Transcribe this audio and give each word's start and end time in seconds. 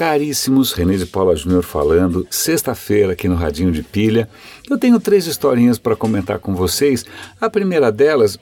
Caríssimos, 0.00 0.72
René 0.72 0.96
de 0.96 1.04
Paula 1.04 1.36
Júnior 1.36 1.62
falando, 1.62 2.26
sexta-feira 2.30 3.12
aqui 3.12 3.28
no 3.28 3.34
Radinho 3.34 3.70
de 3.70 3.82
Pilha. 3.82 4.30
Eu 4.66 4.78
tenho 4.78 4.98
três 4.98 5.26
historinhas 5.26 5.78
para 5.78 5.94
comentar 5.94 6.38
com 6.38 6.54
vocês. 6.54 7.04
A 7.38 7.50
primeira 7.50 7.92
delas, 7.92 8.38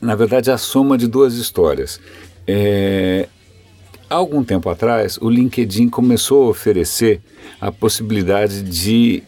na 0.00 0.14
verdade, 0.14 0.48
é 0.48 0.54
a 0.54 0.56
soma 0.56 0.96
de 0.96 1.06
duas 1.06 1.34
histórias. 1.34 2.00
É, 2.46 3.28
algum 4.08 4.42
tempo 4.42 4.70
atrás, 4.70 5.18
o 5.20 5.28
LinkedIn 5.28 5.90
começou 5.90 6.46
a 6.46 6.48
oferecer 6.48 7.20
a 7.60 7.70
possibilidade 7.70 8.62
de 8.62 9.22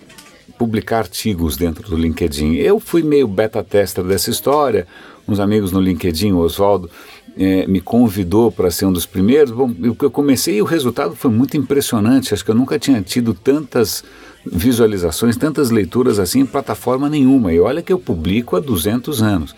publicar 0.57 1.01
artigos 1.01 1.59
dentro 1.59 1.91
do 1.91 1.95
LinkedIn. 1.95 2.55
Eu 2.55 2.81
fui 2.81 3.03
meio 3.03 3.29
beta 3.29 3.63
tester 3.63 4.03
dessa 4.03 4.31
história, 4.31 4.87
uns 5.29 5.41
amigos 5.41 5.73
no 5.73 5.81
LinkedIn, 5.81 6.33
o 6.33 6.39
Oswaldo, 6.39 6.89
é, 7.37 7.67
me 7.67 7.80
convidou 7.80 8.51
para 8.53 8.71
ser 8.71 8.87
um 8.87 8.93
dos 8.93 9.07
primeiros. 9.07 9.51
Bom, 9.51 9.73
eu 9.82 10.11
comecei 10.11 10.57
e 10.57 10.63
o 10.63 10.67
resultado 10.67 11.14
foi 11.17 11.31
muito 11.31 11.57
impressionante. 11.57 12.35
Acho 12.35 12.45
que 12.45 12.50
eu 12.50 12.55
nunca 12.55 12.79
tinha 12.79 13.00
tido 13.00 13.35
tantas 13.35 14.05
visualizações, 14.45 15.36
tantas 15.36 15.71
leituras 15.71 16.18
assim 16.18 16.41
em 16.41 16.46
plataforma 16.46 17.08
nenhuma. 17.08 17.53
E 17.53 17.61
olha 17.61 17.82
que 17.82 17.93
eu 17.93 17.99
publico 17.99 18.57
há 18.57 18.61
200 18.61 19.22
anos. 19.22 19.55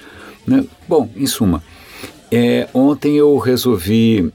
Né? 0.47 0.65
Bom, 0.89 1.09
em 1.17 1.27
suma, 1.27 1.63
é, 2.31 2.69
ontem 2.75 3.17
eu 3.17 3.37
resolvi 3.39 4.33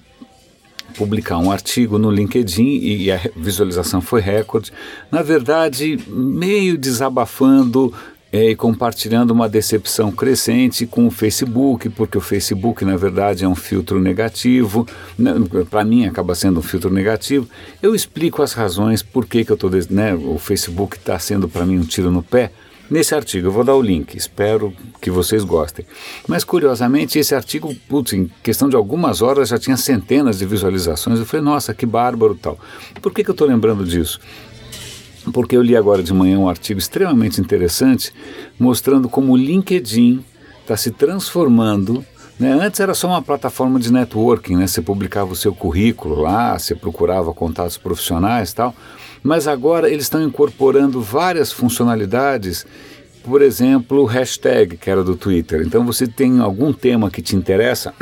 publicar 0.98 1.37
um 1.37 1.51
artigo 1.51 1.98
no 1.98 2.12
LinkedIn 2.12 2.79
e 2.81 3.12
a 3.12 3.20
visualização 3.35 4.01
foi 4.01 4.21
recorde. 4.21 4.73
Na 5.12 5.21
verdade, 5.21 5.98
meio 6.07 6.77
desabafando 6.77 7.93
é, 8.31 8.51
e 8.51 8.55
compartilhando 8.55 9.31
uma 9.31 9.49
decepção 9.49 10.11
crescente 10.11 10.85
com 10.85 11.07
o 11.07 11.11
Facebook, 11.11 11.89
porque 11.89 12.17
o 12.17 12.21
Facebook, 12.21 12.85
na 12.85 12.95
verdade, 12.95 13.43
é 13.43 13.47
um 13.47 13.55
filtro 13.55 13.99
negativo, 13.99 14.87
né, 15.17 15.33
para 15.70 15.83
mim 15.83 16.05
acaba 16.05 16.35
sendo 16.35 16.59
um 16.59 16.63
filtro 16.63 16.91
negativo. 16.91 17.47
Eu 17.81 17.95
explico 17.95 18.41
as 18.41 18.54
razões 18.54 19.01
por 19.01 19.26
que, 19.26 19.43
que 19.43 19.51
eu 19.51 19.57
tô, 19.57 19.70
né, 19.89 20.13
o 20.13 20.37
Facebook 20.37 20.98
está 20.98 21.17
sendo 21.17 21.49
para 21.49 21.65
mim 21.65 21.79
um 21.79 21.84
tiro 21.84 22.12
no 22.12 22.21
pé. 22.21 22.51
Nesse 22.89 23.13
artigo, 23.13 23.48
eu 23.48 23.51
vou 23.51 23.63
dar 23.63 23.76
o 23.76 23.81
link, 23.81 24.15
espero 24.15 24.73
que 24.99 25.11
vocês 25.11 25.43
gostem. 25.43 25.85
Mas 26.27 26.43
curiosamente, 26.43 27.20
esse 27.20 27.35
artigo, 27.35 27.76
putz, 27.87 28.13
em 28.13 28.32
questão 28.41 28.67
de 28.67 28.76
algumas 28.76 29.21
horas 29.21 29.49
já 29.49 29.59
tinha 29.59 29.77
centenas 29.77 30.39
de 30.39 30.45
visualizações. 30.48 31.20
Eu 31.20 31.26
falei, 31.26 31.45
nossa, 31.45 31.71
que 31.71 31.85
bárbaro 31.85 32.34
tal. 32.34 32.57
Por 32.99 33.13
que, 33.13 33.23
que 33.23 33.29
eu 33.29 33.34
estou 33.34 33.48
lembrando 33.48 33.85
disso? 33.85 34.20
Porque 35.34 35.55
eu 35.55 35.62
li 35.62 35.75
agora 35.75 36.01
de 36.01 36.13
manhã 36.13 36.39
um 36.39 36.49
artigo 36.49 36.79
extremamente 36.79 37.39
interessante 37.39 38.13
mostrando 38.59 39.09
como 39.09 39.34
o 39.34 39.37
LinkedIn 39.37 40.23
está 40.61 40.77
se 40.77 40.91
transformando. 40.91 42.05
Né? 42.39 42.53
Antes 42.53 42.79
era 42.79 42.93
só 42.93 43.07
uma 43.07 43.21
plataforma 43.21 43.79
de 43.79 43.91
networking, 43.91 44.55
né? 44.55 44.67
você 44.67 44.81
publicava 44.81 45.31
o 45.31 45.35
seu 45.35 45.53
currículo 45.53 46.21
lá, 46.21 46.57
você 46.57 46.73
procurava 46.73 47.34
contatos 47.34 47.77
profissionais 47.77 48.51
e 48.51 48.55
tal, 48.55 48.76
mas 49.21 49.48
agora 49.48 49.89
eles 49.89 50.05
estão 50.05 50.23
incorporando 50.23 51.01
várias 51.01 51.51
funcionalidades 51.51 52.65
por 53.23 53.41
exemplo, 53.41 54.01
o 54.01 54.05
hashtag, 54.05 54.77
que 54.77 54.89
era 54.89 55.04
do 55.04 55.15
Twitter. 55.15 55.61
Então, 55.61 55.85
você 55.85 56.07
tem 56.07 56.39
algum 56.39 56.71
tema 56.73 57.11
que 57.11 57.21
te 57.21 57.35
interessa, 57.35 57.93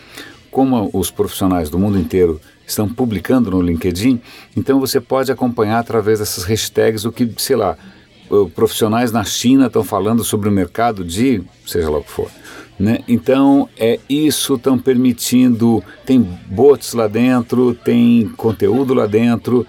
como 0.50 0.90
os 0.92 1.10
profissionais 1.10 1.70
do 1.70 1.78
mundo 1.78 1.98
inteiro 1.98 2.40
estão 2.66 2.88
publicando 2.88 3.50
no 3.50 3.60
LinkedIn, 3.60 4.20
então 4.56 4.80
você 4.80 5.00
pode 5.00 5.30
acompanhar 5.30 5.78
através 5.78 6.18
dessas 6.18 6.44
hashtags 6.44 7.04
o 7.04 7.12
que, 7.12 7.30
sei 7.38 7.56
lá, 7.56 7.76
profissionais 8.54 9.12
na 9.12 9.24
China 9.24 9.66
estão 9.66 9.84
falando 9.84 10.24
sobre 10.24 10.48
o 10.48 10.52
mercado 10.52 11.04
de, 11.04 11.42
seja 11.64 11.88
lá 11.88 11.98
o 11.98 12.02
que 12.02 12.10
for. 12.10 12.28
Né? 12.78 12.98
Então, 13.08 13.68
é 13.78 13.98
isso 14.08 14.56
estão 14.56 14.78
permitindo, 14.78 15.82
tem 16.04 16.20
bots 16.20 16.92
lá 16.92 17.06
dentro, 17.06 17.72
tem 17.72 18.28
conteúdo 18.36 18.92
lá 18.92 19.06
dentro, 19.06 19.66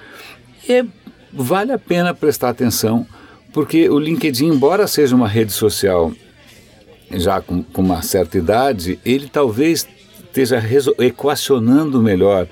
e 0.67 0.84
vale 1.32 1.72
a 1.72 1.80
pena 1.80 2.14
prestar 2.14 2.50
atenção, 2.50 3.06
porque 3.54 3.89
o 3.89 3.98
LinkedIn, 3.98 4.48
embora 4.48 4.88
seja 4.88 5.16
uma 5.16 5.27
rede 5.27 5.54
social 5.54 6.11
já 7.11 7.39
com, 7.39 7.64
com 7.64 7.82
uma 7.82 8.02
certa 8.02 8.38
idade, 8.38 9.00
ele 9.05 9.30
talvez 9.30 9.88
esteja 10.26 10.61
equacionando 11.00 12.02
melhor 12.02 12.48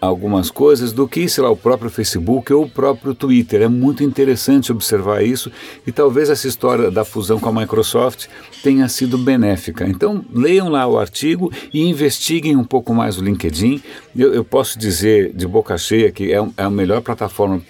algumas 0.00 0.50
coisas 0.50 0.92
do 0.92 1.08
que, 1.08 1.28
sei 1.28 1.42
lá, 1.42 1.50
o 1.50 1.56
próprio 1.56 1.90
Facebook 1.90 2.52
ou 2.52 2.64
o 2.64 2.70
próprio 2.70 3.14
Twitter. 3.14 3.62
É 3.62 3.68
muito 3.68 4.02
interessante 4.02 4.72
observar 4.72 5.22
isso 5.22 5.50
e 5.86 5.92
talvez 5.92 6.30
essa 6.30 6.46
história 6.46 6.90
da 6.90 7.04
fusão 7.04 7.38
com 7.38 7.48
a 7.48 7.52
Microsoft 7.52 8.26
tenha 8.62 8.88
sido 8.88 9.18
benéfica. 9.18 9.86
Então, 9.86 10.24
leiam 10.32 10.68
lá 10.68 10.86
o 10.86 10.98
artigo 10.98 11.52
e 11.72 11.84
investiguem 11.84 12.56
um 12.56 12.64
pouco 12.64 12.94
mais 12.94 13.18
o 13.18 13.24
LinkedIn. 13.24 13.82
Eu, 14.16 14.32
eu 14.32 14.44
posso 14.44 14.78
dizer 14.78 15.32
de 15.34 15.46
boca 15.46 15.76
cheia 15.76 16.10
que 16.10 16.32
é, 16.32 16.36
é 16.56 16.62
a 16.62 16.70
melhor 16.70 17.00
plataforma 17.00 17.60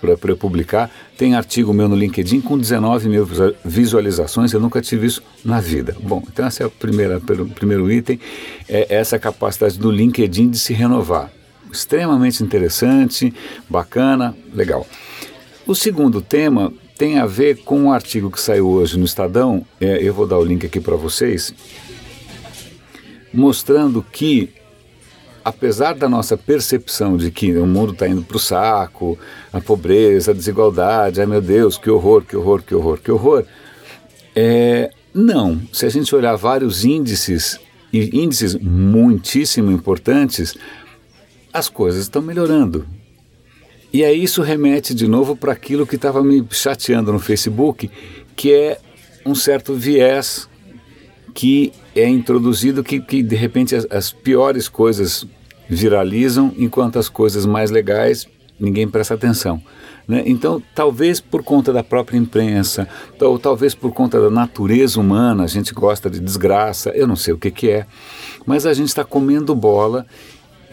para 0.00 0.32
eu 0.32 0.36
publicar. 0.36 0.90
Tem 1.16 1.36
artigo 1.36 1.72
meu 1.72 1.88
no 1.88 1.94
LinkedIn 1.94 2.40
com 2.40 2.58
19 2.58 3.08
mil 3.08 3.28
visualizações, 3.64 4.52
eu 4.52 4.58
nunca 4.58 4.80
tive 4.82 5.06
isso 5.06 5.22
na 5.44 5.60
vida. 5.60 5.96
Bom, 6.02 6.22
então 6.26 6.46
esse 6.48 6.60
é 6.60 6.66
o 6.66 6.70
primeiro, 6.70 7.20
primeiro 7.54 7.90
item, 7.90 8.18
é 8.68 8.92
essa 8.96 9.16
capacidade 9.18 9.78
do 9.78 9.92
LinkedIn 9.92 10.50
de 10.50 10.58
se 10.58 10.72
renovar 10.72 11.30
extremamente 11.72 12.42
interessante, 12.42 13.32
bacana, 13.68 14.36
legal. 14.52 14.86
O 15.66 15.74
segundo 15.74 16.20
tema 16.20 16.72
tem 16.98 17.18
a 17.18 17.26
ver 17.26 17.58
com 17.64 17.80
um 17.80 17.92
artigo 17.92 18.30
que 18.30 18.40
saiu 18.40 18.68
hoje 18.68 18.98
no 18.98 19.04
Estadão, 19.04 19.66
é, 19.80 19.98
eu 20.00 20.12
vou 20.12 20.26
dar 20.26 20.38
o 20.38 20.44
link 20.44 20.66
aqui 20.66 20.80
para 20.80 20.94
vocês, 20.94 21.54
mostrando 23.32 24.04
que, 24.12 24.50
apesar 25.44 25.94
da 25.94 26.08
nossa 26.08 26.36
percepção 26.36 27.16
de 27.16 27.30
que 27.30 27.56
o 27.56 27.66
mundo 27.66 27.92
está 27.92 28.06
indo 28.06 28.22
para 28.22 28.36
o 28.36 28.40
saco, 28.40 29.18
a 29.52 29.60
pobreza, 29.60 30.30
a 30.30 30.34
desigualdade, 30.34 31.20
ai 31.20 31.26
meu 31.26 31.40
Deus, 31.40 31.78
que 31.78 31.90
horror, 31.90 32.22
que 32.22 32.36
horror, 32.36 32.62
que 32.62 32.74
horror, 32.74 32.98
que 32.98 33.10
horror, 33.10 33.44
é, 34.36 34.90
não. 35.14 35.60
Se 35.72 35.86
a 35.86 35.88
gente 35.88 36.14
olhar 36.14 36.36
vários 36.36 36.84
índices, 36.84 37.58
e 37.92 38.22
índices 38.22 38.54
muitíssimo 38.54 39.70
importantes, 39.70 40.56
as 41.52 41.68
coisas 41.68 42.02
estão 42.02 42.22
melhorando. 42.22 42.86
E 43.92 44.02
aí 44.04 44.22
isso 44.22 44.40
remete 44.40 44.94
de 44.94 45.06
novo 45.06 45.36
para 45.36 45.52
aquilo 45.52 45.86
que 45.86 45.96
estava 45.96 46.22
me 46.22 46.44
chateando 46.50 47.12
no 47.12 47.18
Facebook, 47.18 47.90
que 48.34 48.52
é 48.52 48.78
um 49.24 49.34
certo 49.34 49.74
viés 49.74 50.48
que 51.34 51.72
é 51.94 52.08
introduzido 52.08 52.82
que, 52.82 53.00
que 53.00 53.22
de 53.22 53.36
repente 53.36 53.74
as, 53.74 53.86
as 53.90 54.12
piores 54.12 54.68
coisas 54.68 55.26
viralizam, 55.68 56.52
enquanto 56.56 56.98
as 56.98 57.08
coisas 57.08 57.44
mais 57.46 57.70
legais 57.70 58.26
ninguém 58.58 58.88
presta 58.88 59.14
atenção. 59.14 59.60
Né? 60.06 60.22
Então, 60.26 60.62
talvez 60.74 61.20
por 61.20 61.42
conta 61.42 61.72
da 61.72 61.82
própria 61.82 62.16
imprensa, 62.16 62.88
ou 63.20 63.38
talvez 63.38 63.74
por 63.74 63.92
conta 63.92 64.20
da 64.20 64.30
natureza 64.30 65.00
humana, 65.00 65.44
a 65.44 65.46
gente 65.46 65.74
gosta 65.74 66.08
de 66.08 66.20
desgraça, 66.20 66.90
eu 66.90 67.06
não 67.06 67.16
sei 67.16 67.34
o 67.34 67.38
que, 67.38 67.50
que 67.50 67.70
é, 67.70 67.86
mas 68.46 68.64
a 68.64 68.72
gente 68.72 68.88
está 68.88 69.04
comendo 69.04 69.54
bola 69.54 70.06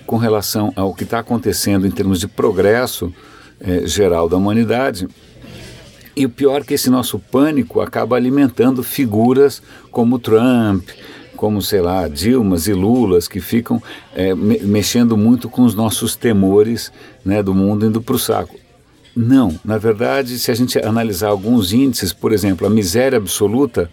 com 0.09 0.18
relação 0.18 0.74
ao 0.75 0.92
que 0.92 1.03
está 1.03 1.20
acontecendo 1.20 1.86
em 1.86 1.92
termos 1.92 2.20
de 2.20 2.28
progresso 2.28 3.14
é, 3.59 3.86
geral 3.86 4.28
da 4.28 4.38
humanidade. 4.38 5.08
E 6.16 6.25
o 6.25 6.30
pior 6.31 6.62
é 6.62 6.64
que 6.64 6.74
esse 6.74 6.90
nosso 6.90 7.20
pânico 7.20 7.80
acaba 7.80 8.16
alimentando 8.16 8.81
figuras 8.81 9.62
como 9.92 10.18
Trump, 10.18 10.90
como, 11.36 11.62
sei 11.62 11.80
lá, 11.81 12.08
Dilmas 12.08 12.68
e 12.68 12.74
Lulas, 12.74 13.28
que 13.28 13.40
ficam 13.40 13.80
é, 14.16 14.34
me 14.34 14.58
mexendo 14.62 15.16
muito 15.16 15.48
com 15.48 15.62
os 15.62 15.75
nossos 15.75 16.16
temores 16.16 16.92
né, 17.24 17.44
do 17.44 17.53
mundo 17.53 17.86
indo 17.86 18.02
para 18.02 18.16
o 18.16 18.19
saco. 18.19 18.56
Não, 19.16 19.59
na 19.64 19.78
verdade, 19.78 20.40
se 20.40 20.50
a 20.50 20.56
gente 20.56 20.80
analisar 20.80 21.28
alguns 21.28 21.72
índices, 21.72 22.12
por 22.12 22.34
exemplo, 22.34 22.66
a 22.66 22.69
miséria 22.72 23.19
absoluta 23.19 23.92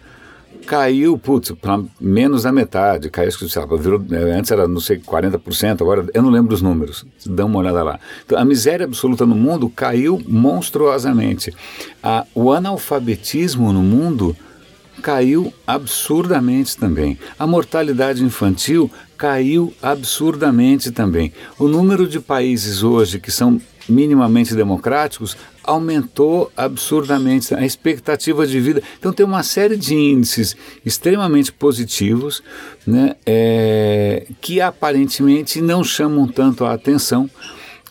caiu, 0.67 1.17
putz, 1.17 1.51
para 1.51 1.81
menos 1.99 2.43
da 2.43 2.51
metade. 2.51 3.09
Caiu, 3.09 3.31
virou, 3.79 4.03
é, 4.11 4.37
antes 4.37 4.51
era, 4.51 4.67
não 4.67 4.81
sei, 4.81 4.99
40%, 4.99 5.81
agora 5.81 6.05
eu 6.13 6.21
não 6.21 6.29
lembro 6.29 6.53
os 6.53 6.61
números. 6.61 7.05
Dá 7.25 7.45
uma 7.45 7.59
olhada 7.59 7.81
lá. 7.81 7.99
Então, 8.25 8.37
a 8.37 8.43
miséria 8.43 8.85
absoluta 8.85 9.25
no 9.25 9.33
mundo 9.33 9.69
caiu 9.69 10.21
monstruosamente. 10.27 11.53
A, 12.03 12.25
o 12.35 12.51
analfabetismo 12.51 13.71
no 13.71 13.81
mundo 13.81 14.35
caiu 15.01 15.53
absurdamente 15.65 16.75
também. 16.75 17.17
A 17.39 17.47
mortalidade 17.47 18.23
infantil 18.23 18.91
caiu 19.17 19.73
absurdamente 19.81 20.91
também. 20.91 21.31
O 21.57 21.67
número 21.67 22.07
de 22.07 22.19
países 22.19 22.83
hoje 22.83 23.19
que 23.19 23.31
são 23.31 23.61
minimamente 23.87 24.55
democráticos 24.55 25.37
aumentou 25.63 26.51
absurdamente 26.55 27.53
a 27.53 27.65
expectativa 27.65 28.45
de 28.47 28.59
vida. 28.59 28.81
Então 28.97 29.11
tem 29.11 29.25
uma 29.25 29.43
série 29.43 29.75
de 29.75 29.95
índices 29.95 30.55
extremamente 30.85 31.51
positivos, 31.51 32.41
né, 32.85 33.15
é, 33.25 34.25
que 34.41 34.61
aparentemente 34.61 35.61
não 35.61 35.83
chamam 35.83 36.27
tanto 36.27 36.65
a 36.65 36.73
atenção 36.73 37.29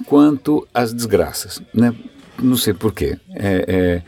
quanto 0.07 0.67
as 0.73 0.93
desgraças, 0.93 1.63
né? 1.73 1.95
Não 2.39 2.57
sei 2.57 2.75
porquê. 2.75 3.19
É, 3.35 3.65
é, 3.67 4.03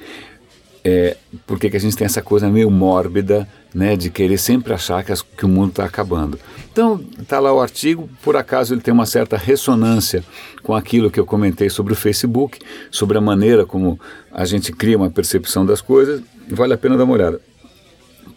é, 0.85 1.17
porque 1.47 1.71
que 1.71 1.77
a 1.77 1.81
gente 1.81 1.97
tem 1.97 2.05
essa 2.05 2.23
coisa 2.23 2.49
meio 2.49 2.71
mórbida 2.71 3.49
né, 3.75 3.97
de 3.97 4.11
querer 4.11 4.39
sempre 4.39 4.73
achar 4.73 5.05
que, 5.05 5.13
as, 5.13 5.23
que 5.23 5.45
o 5.45 5.49
mundo 5.49 5.71
está 5.71 5.85
acabando. 5.85 6.39
Então, 6.73 7.01
está 7.21 7.39
lá 7.39 7.53
o 7.53 7.61
artigo, 7.61 8.09
por 8.23 8.37
acaso 8.37 8.75
ele 8.75 8.81
tem 8.81 8.93
uma 8.93 9.07
certa 9.07 9.37
ressonância 9.37 10.25
com 10.63 10.75
aquilo 10.75 11.11
que 11.11 11.21
eu 11.21 11.27
comentei 11.27 11.69
sobre 11.69 11.93
o 11.93 11.97
Facebook, 11.97 12.59
sobre 12.91 13.19
a 13.19 13.21
maneira 13.21 13.67
como 13.67 13.99
a 14.33 14.45
gente 14.45 14.73
cria 14.73 14.97
uma 14.97 15.11
percepção 15.11 15.67
das 15.67 15.81
coisas, 15.81 16.23
vale 16.49 16.75
a 16.75 16.79
pena 16.79 16.97
dar 16.97 17.05
uma 17.05 17.15
olhada. 17.15 17.41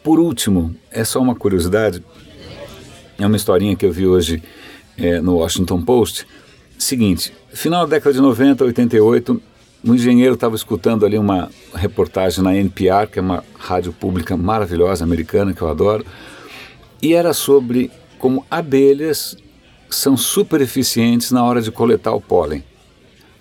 Por 0.04 0.20
último, 0.20 0.76
é 0.92 1.04
só 1.04 1.22
uma 1.22 1.36
curiosidade, 1.36 2.04
é 3.20 3.26
uma 3.26 3.36
historinha 3.36 3.76
que 3.76 3.86
eu 3.86 3.92
vi 3.92 4.08
hoje 4.08 4.42
é, 4.98 5.22
no 5.22 5.36
Washington 5.36 5.82
Post. 5.84 6.26
Seguinte, 6.78 7.32
final 7.54 7.86
da 7.86 7.96
década 7.96 8.14
de 8.14 8.20
90, 8.20 8.66
88, 8.66 9.42
um 9.84 9.96
engenheiro 9.96 10.36
estava 10.36 10.56
escutando 10.56 11.06
ali 11.06 11.18
uma 11.18 11.50
reportagem 11.74 12.44
na 12.44 12.56
NPR, 12.56 13.08
que 13.12 13.20
é 13.20 13.22
uma 13.22 13.44
rádio 13.58 13.92
pública 13.92 14.38
maravilhosa 14.38 15.04
americana 15.04 15.54
que 15.54 15.62
eu 15.62 15.70
adoro, 15.70 16.06
e 17.02 17.14
era 17.14 17.34
sobre 17.34 17.90
como 18.20 18.46
abelhas 18.50 19.36
são 19.90 20.16
super 20.16 20.62
eficientes 20.62 21.32
na 21.32 21.44
hora 21.44 21.62
de 21.62 21.72
coletar 21.72 22.14
o 22.14 22.22
pólen. 22.22 22.64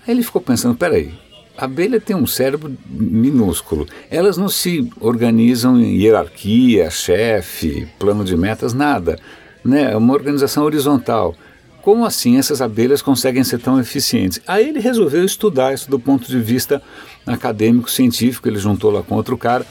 Aí 0.06 0.14
ele 0.14 0.22
ficou 0.22 0.40
pensando, 0.40 0.75
peraí, 0.75 1.12
a 1.56 1.66
abelha 1.66 2.00
tem 2.00 2.16
um 2.16 2.26
cérebro 2.26 2.75
minúsculo. 2.88 3.87
Elas 4.10 4.38
não 4.38 4.48
se 4.48 4.90
organizam 4.98 5.78
em 5.78 5.96
hierarquia, 5.96 6.90
chefe, 6.90 7.87
plano 7.98 8.25
de 8.25 8.34
metas, 8.34 8.72
nada. 8.72 9.19
Né? 9.62 9.92
É 9.92 9.96
uma 9.96 10.14
organização 10.14 10.64
horizontal. 10.64 11.37
Como 11.82 12.05
assim 12.05 12.37
essas 12.37 12.61
abelhas 12.61 13.00
conseguem 13.00 13.43
ser 13.43 13.59
tão 13.59 13.81
eficientes? 13.81 14.41
Aí 14.47 14.69
ele 14.69 14.81
resolveu 14.81 15.25
estudar 15.25 15.73
isso 15.73 15.91
do 15.91 15.99
ponto 15.99 16.29
de 16.29 16.38
vista 16.38 16.82
acadêmico, 17.27 17.91
científico, 17.91 18.49
ele 18.49 18.59
juntou 18.59 18.91
lá 18.91 19.03
com 19.03 19.15
outro 19.15 19.37
cara. 19.38 19.67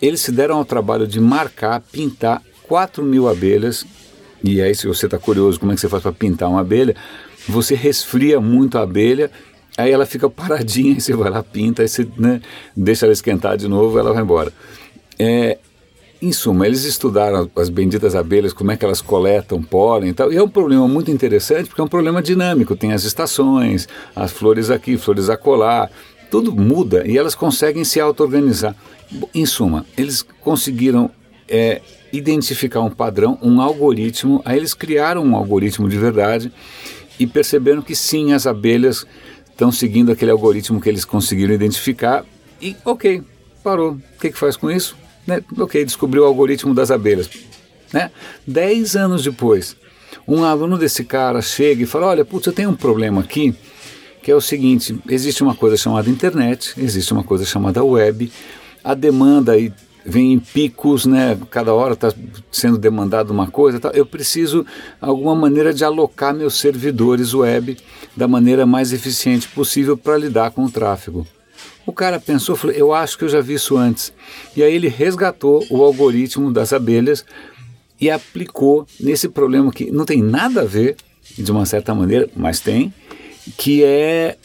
Eles 0.00 0.20
se 0.20 0.32
deram 0.32 0.56
ao 0.56 0.64
trabalho 0.64 1.06
de 1.06 1.20
marcar, 1.20 1.80
pintar 1.80 2.42
4 2.64 3.02
mil 3.04 3.28
abelhas. 3.28 3.86
E 4.42 4.60
aí, 4.60 4.74
se 4.74 4.86
você 4.86 5.06
está 5.06 5.18
curioso 5.18 5.58
como 5.58 5.72
é 5.72 5.74
que 5.74 5.80
você 5.80 5.88
faz 5.88 6.02
para 6.02 6.12
pintar 6.12 6.48
uma 6.48 6.60
abelha, 6.60 6.94
você 7.48 7.74
resfria 7.74 8.40
muito 8.40 8.76
a 8.76 8.82
abelha, 8.82 9.30
aí 9.76 9.90
ela 9.90 10.04
fica 10.04 10.28
paradinha, 10.28 10.92
e 10.98 11.00
você 11.00 11.14
vai 11.14 11.30
lá, 11.30 11.42
pinta, 11.42 11.82
aí 11.82 11.88
você 11.88 12.06
né, 12.16 12.40
deixa 12.76 13.06
ela 13.06 13.12
esquentar 13.12 13.56
de 13.56 13.68
novo, 13.68 13.98
ela 13.98 14.12
vai 14.12 14.22
embora. 14.22 14.52
É, 15.18 15.58
em 16.20 16.32
suma, 16.32 16.66
eles 16.66 16.84
estudaram 16.84 17.50
as 17.54 17.68
benditas 17.68 18.14
abelhas, 18.14 18.52
como 18.52 18.72
é 18.72 18.76
que 18.76 18.84
elas 18.84 19.02
coletam 19.02 19.62
pólen 19.62 20.10
e 20.10 20.14
tal, 20.14 20.32
e 20.32 20.36
é 20.36 20.42
um 20.42 20.48
problema 20.48 20.88
muito 20.88 21.10
interessante 21.10 21.68
porque 21.68 21.80
é 21.80 21.84
um 21.84 21.88
problema 21.88 22.22
dinâmico, 22.22 22.74
tem 22.74 22.92
as 22.92 23.04
estações, 23.04 23.86
as 24.14 24.32
flores 24.32 24.70
aqui, 24.70 24.96
flores 24.96 25.28
acolá, 25.28 25.90
tudo 26.30 26.54
muda 26.54 27.06
e 27.06 27.18
elas 27.18 27.34
conseguem 27.34 27.84
se 27.84 28.00
auto-organizar. 28.00 28.74
Em 29.34 29.46
suma, 29.46 29.86
eles 29.96 30.22
conseguiram 30.40 31.10
é, 31.48 31.80
identificar 32.12 32.80
um 32.80 32.90
padrão, 32.90 33.38
um 33.42 33.60
algoritmo, 33.60 34.40
aí 34.44 34.56
eles 34.56 34.74
criaram 34.74 35.22
um 35.22 35.36
algoritmo 35.36 35.88
de 35.88 35.98
verdade 35.98 36.52
e 37.18 37.26
perceberam 37.26 37.82
que 37.82 37.94
sim, 37.94 38.32
as 38.32 38.46
abelhas 38.46 39.06
estão 39.50 39.70
seguindo 39.70 40.10
aquele 40.10 40.30
algoritmo 40.30 40.80
que 40.80 40.88
eles 40.88 41.04
conseguiram 41.04 41.54
identificar 41.54 42.24
e 42.60 42.74
ok, 42.84 43.22
parou. 43.62 43.92
O 43.92 44.20
que, 44.20 44.30
que 44.30 44.38
faz 44.38 44.56
com 44.56 44.70
isso? 44.70 44.96
Né? 45.26 45.42
Ok, 45.58 45.84
descobriu 45.84 46.22
o 46.22 46.26
algoritmo 46.26 46.74
das 46.74 46.90
abelhas. 46.90 47.28
Né? 47.92 48.10
Dez 48.46 48.96
anos 48.96 49.22
depois, 49.22 49.76
um 50.26 50.44
aluno 50.44 50.78
desse 50.78 51.04
cara 51.04 51.40
chega 51.42 51.82
e 51.82 51.86
fala: 51.86 52.06
Olha, 52.06 52.24
putz, 52.24 52.46
eu 52.46 52.52
tenho 52.52 52.70
um 52.70 52.76
problema 52.76 53.20
aqui, 53.20 53.54
que 54.22 54.30
é 54.30 54.34
o 54.34 54.40
seguinte: 54.40 54.98
existe 55.08 55.42
uma 55.42 55.54
coisa 55.54 55.76
chamada 55.76 56.10
internet, 56.10 56.74
existe 56.78 57.12
uma 57.12 57.24
coisa 57.24 57.44
chamada 57.44 57.82
web, 57.84 58.30
a 58.82 58.94
demanda 58.94 59.52
aí 59.52 59.72
vem 60.04 60.34
em 60.34 60.38
picos, 60.38 61.04
né? 61.04 61.36
Cada 61.50 61.74
hora 61.74 61.94
está 61.94 62.12
sendo 62.50 62.78
demandado 62.78 63.30
uma 63.30 63.48
coisa. 63.50 63.80
Tá? 63.80 63.90
Eu 63.92 64.06
preciso 64.06 64.64
alguma 65.00 65.34
maneira 65.34 65.74
de 65.74 65.84
alocar 65.84 66.32
meus 66.32 66.54
servidores 66.54 67.34
web 67.34 67.76
da 68.16 68.28
maneira 68.28 68.64
mais 68.64 68.92
eficiente 68.92 69.48
possível 69.48 69.96
para 69.96 70.16
lidar 70.16 70.52
com 70.52 70.64
o 70.64 70.70
tráfego. 70.70 71.26
O 71.86 71.92
cara 71.92 72.18
pensou, 72.18 72.56
falou, 72.56 72.74
eu 72.74 72.92
acho 72.92 73.16
que 73.16 73.24
eu 73.24 73.28
já 73.28 73.40
vi 73.40 73.54
isso 73.54 73.76
antes. 73.76 74.12
E 74.56 74.62
aí 74.62 74.74
ele 74.74 74.88
resgatou 74.88 75.64
o 75.70 75.84
algoritmo 75.84 76.52
das 76.52 76.72
abelhas 76.72 77.24
e 78.00 78.10
aplicou 78.10 78.86
nesse 78.98 79.28
problema 79.28 79.70
que 79.70 79.90
não 79.90 80.04
tem 80.04 80.20
nada 80.20 80.62
a 80.62 80.64
ver, 80.64 80.96
de 81.38 81.50
uma 81.50 81.64
certa 81.64 81.94
maneira, 81.94 82.28
mas 82.34 82.60
tem, 82.60 82.92
que 83.56 83.84
é 83.84 84.36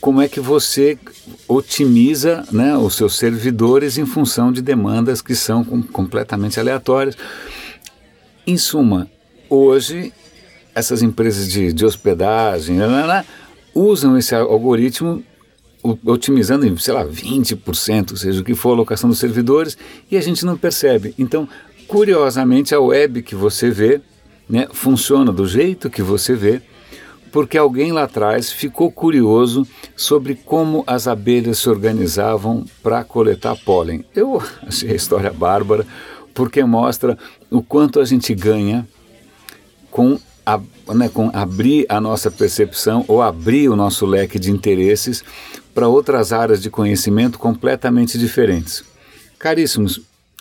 como 0.00 0.20
é 0.20 0.28
que 0.28 0.40
você 0.40 0.98
otimiza 1.46 2.44
né, 2.52 2.76
os 2.76 2.94
seus 2.94 3.16
servidores 3.16 3.98
em 3.98 4.06
função 4.06 4.52
de 4.52 4.62
demandas 4.62 5.20
que 5.20 5.34
são 5.34 5.64
com, 5.64 5.82
completamente 5.82 6.58
aleatórias. 6.58 7.16
Em 8.46 8.56
suma, 8.56 9.10
hoje 9.48 10.12
essas 10.74 11.02
empresas 11.02 11.48
de, 11.48 11.72
de 11.72 11.84
hospedagem 11.84 12.76
né, 12.76 12.86
né, 12.86 13.06
né 13.06 13.24
usam 13.74 14.16
esse 14.16 14.34
algoritmo 14.34 15.22
otimizando 16.04 16.66
em, 16.66 16.76
sei 16.76 16.94
lá, 16.94 17.06
20%, 17.06 18.16
seja 18.16 18.40
o 18.40 18.44
que 18.44 18.54
for 18.54 18.70
a 18.70 18.72
alocação 18.72 19.08
dos 19.08 19.18
servidores, 19.18 19.78
e 20.10 20.16
a 20.16 20.20
gente 20.20 20.44
não 20.44 20.56
percebe. 20.56 21.14
Então, 21.18 21.48
curiosamente, 21.86 22.74
a 22.74 22.80
web 22.80 23.22
que 23.22 23.34
você 23.34 23.70
vê 23.70 24.00
né, 24.48 24.66
funciona 24.72 25.32
do 25.32 25.46
jeito 25.46 25.90
que 25.90 26.02
você 26.02 26.34
vê, 26.34 26.62
porque 27.30 27.58
alguém 27.58 27.92
lá 27.92 28.04
atrás 28.04 28.50
ficou 28.50 28.90
curioso 28.90 29.66
sobre 29.94 30.34
como 30.34 30.82
as 30.86 31.06
abelhas 31.06 31.58
se 31.58 31.68
organizavam 31.68 32.64
para 32.82 33.04
coletar 33.04 33.56
pólen. 33.56 34.04
Eu 34.14 34.42
achei 34.66 34.92
a 34.92 34.94
história 34.94 35.32
bárbara, 35.32 35.86
porque 36.34 36.62
mostra 36.64 37.18
o 37.50 37.62
quanto 37.62 38.00
a 38.00 38.04
gente 38.04 38.34
ganha 38.34 38.88
com 39.90 40.18
a, 40.48 40.94
né, 40.94 41.10
com 41.12 41.30
abrir 41.34 41.84
a 41.90 42.00
nossa 42.00 42.30
percepção 42.30 43.04
ou 43.06 43.20
abrir 43.20 43.68
o 43.68 43.76
nosso 43.76 44.06
leque 44.06 44.38
de 44.38 44.50
interesses 44.50 45.22
para 45.74 45.88
outras 45.88 46.32
áreas 46.32 46.62
de 46.62 46.70
conhecimento 46.70 47.38
completamente 47.38 48.16
diferentes. 48.18 48.82
Caríssimos, 49.38 50.00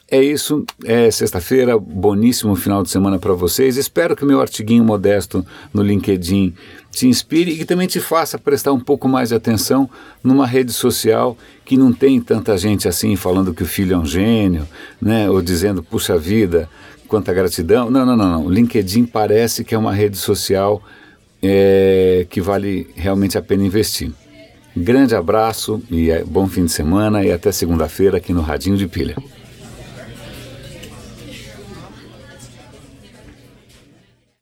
é 0.09 0.23
isso. 0.23 0.65
É 0.85 1.11
sexta-feira, 1.11 1.77
boníssimo 1.77 2.55
final 2.55 2.81
de 2.81 2.89
semana 2.89 3.19
para 3.19 3.33
vocês. 3.33 3.75
Espero 3.75 4.15
que 4.15 4.23
o 4.23 4.27
meu 4.27 4.39
artiguinho 4.39 4.81
modesto 4.81 5.45
no 5.73 5.83
LinkedIn 5.83 6.53
te 6.89 7.07
inspire 7.07 7.51
e 7.51 7.57
que 7.57 7.65
também 7.65 7.87
te 7.87 7.99
faça 7.99 8.39
prestar 8.39 8.71
um 8.71 8.79
pouco 8.79 9.09
mais 9.09 9.29
de 9.29 9.35
atenção 9.35 9.89
numa 10.23 10.47
rede 10.47 10.71
social 10.71 11.37
que 11.65 11.75
não 11.75 11.91
tem 11.91 12.21
tanta 12.21 12.57
gente 12.57 12.87
assim 12.87 13.17
falando 13.17 13.53
que 13.53 13.63
o 13.63 13.67
filho 13.67 13.95
é 13.95 13.97
um 13.97 14.05
gênio, 14.05 14.65
né? 15.01 15.29
Ou 15.29 15.41
dizendo, 15.41 15.83
puxa 15.83 16.17
vida, 16.17 16.69
quanta 17.07 17.33
gratidão. 17.33 17.89
Não, 17.89 18.05
não, 18.05 18.15
não, 18.15 18.29
não. 18.29 18.45
O 18.45 18.49
LinkedIn 18.49 19.05
parece 19.05 19.63
que 19.63 19.73
é 19.73 19.77
uma 19.77 19.93
rede 19.93 20.17
social 20.17 20.81
é, 21.41 22.25
que 22.29 22.41
vale 22.41 22.87
realmente 22.95 23.37
a 23.37 23.41
pena 23.41 23.63
investir. 23.63 24.11
Grande 24.75 25.15
abraço 25.15 25.81
e 25.89 26.11
é, 26.11 26.23
bom 26.23 26.47
fim 26.47 26.65
de 26.65 26.71
semana 26.71 27.23
e 27.23 27.31
até 27.31 27.51
segunda-feira 27.51 28.17
aqui 28.17 28.31
no 28.31 28.41
Radinho 28.41 28.77
de 28.77 28.87
Pilha. 28.87 29.15